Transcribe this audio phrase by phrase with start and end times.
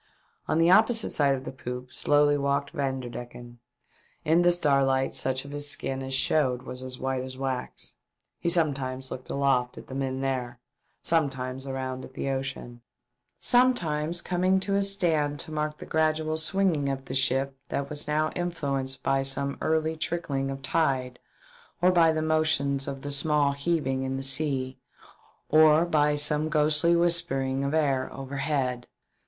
[0.47, 3.59] On the opposite side of the poop slowly walked Vanderdecken;
[4.25, 5.99] in the starlight such WE BRING Ur IX A CAV.
[5.99, 7.93] 47 1 of his skin as showed was as white as wax;
[8.39, 10.59] he sometimes looked aloft at the men there,
[11.03, 12.81] sometimes around at the ocean,
[13.39, 17.87] sometimes coming to a stand to mark the gradual swing ing of the ship that
[17.87, 21.19] was now influenced by some early trickling of tide
[21.79, 24.79] or by the motions of the small heaving in the sea,
[25.49, 28.87] or by some ghostly whisperings of air overhead.